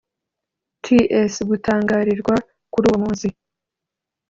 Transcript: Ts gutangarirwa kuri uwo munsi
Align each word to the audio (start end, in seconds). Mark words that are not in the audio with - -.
Ts 0.83 1.33
gutangarirwa 1.49 2.35
kuri 2.71 2.85
uwo 2.89 2.97
munsi 3.03 3.27